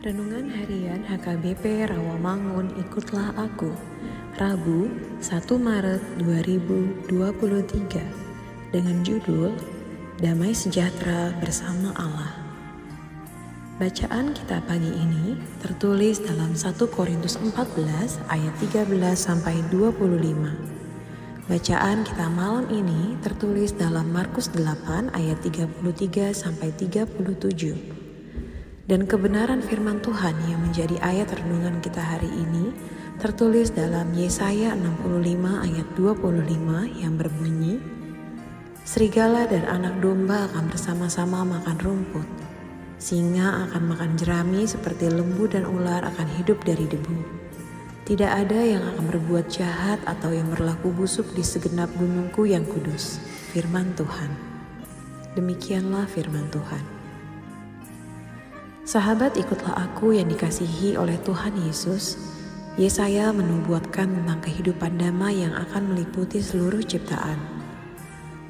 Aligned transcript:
Renungan 0.00 0.48
Harian 0.48 1.04
HKBP 1.04 1.92
Rawamangun 1.92 2.72
Ikutlah 2.80 3.36
Aku. 3.36 3.68
Rabu 4.40 4.88
1 5.20 5.28
Maret 5.60 6.00
2023 6.16 7.12
dengan 8.72 8.96
judul 9.04 9.52
Damai 10.16 10.56
Sejahtera 10.56 11.36
Bersama 11.36 11.92
Allah. 12.00 12.32
Bacaan 13.76 14.32
kita 14.32 14.64
pagi 14.64 14.88
ini 14.88 15.36
tertulis 15.60 16.24
dalam 16.24 16.56
1 16.56 16.80
Korintus 16.88 17.36
14 17.36 18.24
ayat 18.32 18.54
13 18.56 18.88
sampai 19.12 19.60
25 19.68 21.44
Bacaan 21.44 22.08
kita 22.08 22.26
malam 22.32 22.64
ini 22.72 23.20
tertulis 23.20 23.76
dalam 23.76 24.08
Markus 24.08 24.48
8 24.48 25.12
ayat 25.12 25.44
33 25.44 26.32
sampai 26.32 26.72
37 26.72 27.99
dan 28.90 29.06
kebenaran 29.06 29.62
firman 29.62 30.02
Tuhan 30.02 30.34
yang 30.50 30.66
menjadi 30.66 30.98
ayat 30.98 31.30
renungan 31.38 31.78
kita 31.78 32.02
hari 32.02 32.26
ini 32.26 32.74
tertulis 33.22 33.70
dalam 33.70 34.10
Yesaya 34.10 34.74
65 34.74 35.30
ayat 35.62 35.86
25 35.94 36.98
yang 36.98 37.14
berbunyi 37.14 37.78
Serigala 38.82 39.46
dan 39.46 39.62
anak 39.70 40.02
domba 40.02 40.50
akan 40.50 40.66
bersama-sama 40.66 41.46
makan 41.46 41.78
rumput. 41.78 42.26
Singa 42.98 43.70
akan 43.70 43.94
makan 43.94 44.18
jerami 44.18 44.66
seperti 44.66 45.06
lembu 45.06 45.46
dan 45.46 45.62
ular 45.70 46.02
akan 46.02 46.26
hidup 46.42 46.58
dari 46.66 46.90
debu. 46.90 47.22
Tidak 48.10 48.26
ada 48.26 48.58
yang 48.58 48.82
akan 48.82 49.06
berbuat 49.14 49.46
jahat 49.46 50.02
atau 50.02 50.34
yang 50.34 50.50
berlaku 50.50 50.90
busuk 50.90 51.30
di 51.38 51.46
segenap 51.46 51.94
gunungku 51.94 52.50
yang 52.50 52.66
kudus 52.66 53.22
Firman 53.54 53.94
Tuhan. 53.94 54.34
Demikianlah 55.38 56.10
firman 56.10 56.50
Tuhan 56.50 56.99
Sahabat 58.90 59.38
ikutlah 59.38 59.86
aku 59.86 60.18
yang 60.18 60.26
dikasihi 60.26 60.98
oleh 60.98 61.14
Tuhan 61.22 61.54
Yesus. 61.62 62.18
Yesaya 62.74 63.30
menubuatkan 63.30 64.10
tentang 64.10 64.42
kehidupan 64.42 64.98
damai 64.98 65.46
yang 65.46 65.54
akan 65.54 65.94
meliputi 65.94 66.42
seluruh 66.42 66.82
ciptaan. 66.82 67.38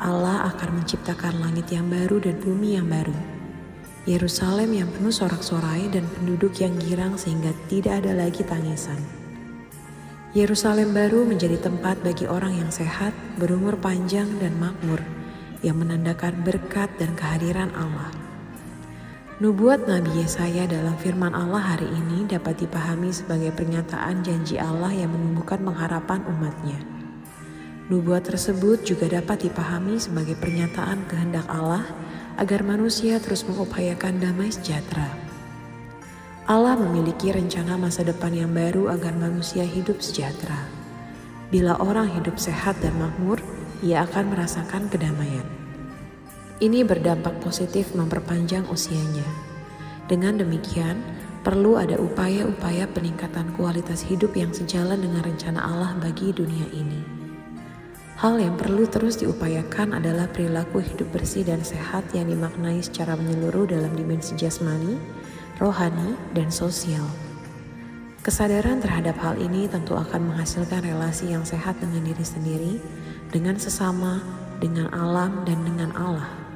Allah 0.00 0.48
akan 0.48 0.80
menciptakan 0.80 1.44
langit 1.44 1.68
yang 1.68 1.92
baru 1.92 2.24
dan 2.24 2.40
bumi 2.40 2.72
yang 2.80 2.88
baru. 2.88 3.12
Yerusalem 4.08 4.72
yang 4.72 4.88
penuh 4.88 5.12
sorak-sorai 5.12 5.92
dan 5.92 6.08
penduduk 6.08 6.56
yang 6.56 6.72
girang 6.80 7.20
sehingga 7.20 7.52
tidak 7.68 8.00
ada 8.00 8.16
lagi 8.16 8.40
tangisan. 8.40 8.96
Yerusalem 10.32 10.96
baru 10.96 11.28
menjadi 11.28 11.60
tempat 11.60 12.00
bagi 12.00 12.24
orang 12.24 12.56
yang 12.56 12.72
sehat, 12.72 13.12
berumur 13.36 13.76
panjang 13.76 14.40
dan 14.40 14.56
makmur, 14.56 15.04
yang 15.60 15.76
menandakan 15.76 16.40
berkat 16.40 16.88
dan 16.96 17.12
kehadiran 17.12 17.68
Allah. 17.76 18.29
Nubuat 19.40 19.88
Nabi 19.88 20.20
Yesaya 20.20 20.68
dalam 20.68 21.00
firman 21.00 21.32
Allah 21.32 21.72
hari 21.72 21.88
ini 21.88 22.28
dapat 22.28 22.60
dipahami 22.60 23.08
sebagai 23.08 23.56
pernyataan 23.56 24.20
janji 24.20 24.60
Allah 24.60 24.92
yang 24.92 25.16
menumbuhkan 25.16 25.64
pengharapan 25.64 26.20
umatnya. 26.28 26.76
Nubuat 27.88 28.28
tersebut 28.28 28.84
juga 28.84 29.08
dapat 29.08 29.48
dipahami 29.48 29.96
sebagai 29.96 30.36
pernyataan 30.36 31.08
kehendak 31.08 31.48
Allah 31.48 31.88
agar 32.36 32.60
manusia 32.60 33.16
terus 33.16 33.48
mengupayakan 33.48 34.20
damai 34.20 34.52
sejahtera. 34.52 35.08
Allah 36.44 36.76
memiliki 36.76 37.32
rencana 37.32 37.80
masa 37.80 38.04
depan 38.04 38.36
yang 38.36 38.52
baru 38.52 38.92
agar 38.92 39.16
manusia 39.16 39.64
hidup 39.64 40.04
sejahtera. 40.04 40.68
Bila 41.48 41.80
orang 41.80 42.12
hidup 42.12 42.36
sehat 42.36 42.76
dan 42.84 42.92
makmur, 43.00 43.40
ia 43.80 44.04
akan 44.04 44.36
merasakan 44.36 44.92
kedamaian. 44.92 45.59
Ini 46.60 46.84
berdampak 46.84 47.40
positif 47.40 47.96
memperpanjang 47.96 48.68
usianya. 48.68 49.24
Dengan 50.04 50.36
demikian, 50.36 51.00
perlu 51.40 51.80
ada 51.80 51.96
upaya-upaya 51.96 52.84
peningkatan 52.92 53.56
kualitas 53.56 54.04
hidup 54.04 54.36
yang 54.36 54.52
sejalan 54.52 55.00
dengan 55.00 55.24
rencana 55.24 55.56
Allah 55.56 55.96
bagi 55.96 56.36
dunia 56.36 56.68
ini. 56.76 57.00
Hal 58.20 58.36
yang 58.36 58.60
perlu 58.60 58.84
terus 58.84 59.16
diupayakan 59.16 59.96
adalah 59.96 60.28
perilaku 60.28 60.84
hidup 60.84 61.08
bersih 61.16 61.48
dan 61.48 61.64
sehat 61.64 62.04
yang 62.12 62.28
dimaknai 62.28 62.84
secara 62.84 63.16
menyeluruh 63.16 63.64
dalam 63.64 63.96
dimensi 63.96 64.36
jasmani, 64.36 65.00
rohani, 65.56 66.12
dan 66.36 66.52
sosial. 66.52 67.08
Kesadaran 68.20 68.84
terhadap 68.84 69.16
hal 69.24 69.40
ini 69.40 69.64
tentu 69.64 69.96
akan 69.96 70.28
menghasilkan 70.28 70.84
relasi 70.84 71.32
yang 71.32 71.48
sehat 71.48 71.80
dengan 71.80 72.04
diri 72.04 72.20
sendiri, 72.20 72.74
dengan 73.32 73.56
sesama, 73.56 74.20
dengan 74.60 74.92
alam, 74.92 75.40
dan 75.48 75.64
dengan 75.64 75.96
Allah. 75.96 76.49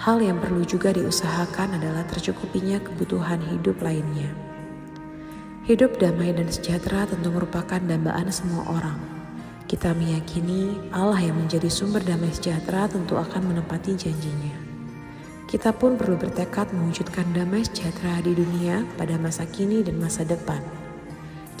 Hal 0.00 0.16
yang 0.24 0.40
perlu 0.40 0.64
juga 0.64 0.96
diusahakan 0.96 1.76
adalah 1.76 2.08
tercukupinya 2.08 2.80
kebutuhan 2.80 3.36
hidup 3.52 3.84
lainnya. 3.84 4.32
Hidup 5.68 6.00
damai 6.00 6.32
dan 6.32 6.48
sejahtera 6.48 7.04
tentu 7.04 7.28
merupakan 7.28 7.76
dambaan 7.76 8.32
semua 8.32 8.64
orang. 8.80 8.96
Kita 9.68 9.92
meyakini 9.92 10.88
Allah 10.96 11.20
yang 11.20 11.36
menjadi 11.36 11.68
sumber 11.68 12.00
damai 12.00 12.32
sejahtera 12.32 12.88
tentu 12.88 13.20
akan 13.20 13.52
menepati 13.52 13.92
janjinya. 13.92 14.56
Kita 15.44 15.76
pun 15.76 16.00
perlu 16.00 16.16
bertekad 16.16 16.72
mewujudkan 16.72 17.36
damai 17.36 17.68
sejahtera 17.68 18.24
di 18.24 18.32
dunia 18.32 18.88
pada 18.96 19.20
masa 19.20 19.44
kini 19.44 19.84
dan 19.84 20.00
masa 20.00 20.24
depan. 20.24 20.64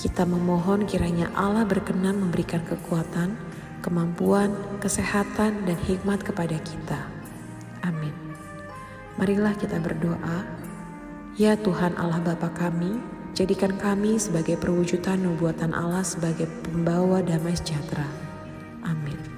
Kita 0.00 0.24
memohon 0.24 0.88
kiranya 0.88 1.28
Allah 1.36 1.68
berkenan 1.68 2.16
memberikan 2.16 2.64
kekuatan, 2.64 3.36
kemampuan, 3.84 4.56
kesehatan, 4.80 5.68
dan 5.68 5.76
hikmat 5.84 6.24
kepada 6.24 6.56
kita. 6.56 7.04
Amin. 7.84 8.29
Marilah 9.20 9.52
kita 9.52 9.76
berdoa, 9.84 10.48
Ya 11.36 11.52
Tuhan 11.52 11.92
Allah 12.00 12.24
Bapa 12.24 12.48
kami, 12.56 12.96
jadikan 13.36 13.76
kami 13.76 14.16
sebagai 14.16 14.56
perwujudan 14.56 15.20
nubuatan 15.20 15.76
Allah 15.76 16.00
sebagai 16.00 16.48
pembawa 16.64 17.20
damai 17.20 17.52
sejahtera. 17.52 18.08
Amin. 18.80 19.29